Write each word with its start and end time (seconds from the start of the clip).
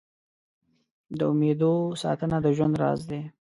د 1.17 1.19
امېدو 1.33 1.73
ساتنه 2.01 2.37
د 2.41 2.47
ژوند 2.55 2.75
راز 2.81 3.01
دی. 3.09 3.21